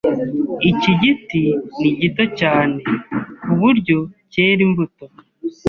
Iki 0.69 0.91
giti 1.01 1.43
ni 1.79 1.89
gito 1.99 2.23
cyane 2.39 2.79
kuburyo 3.43 3.97
cyera 4.31 4.61
imbuto. 4.67 5.05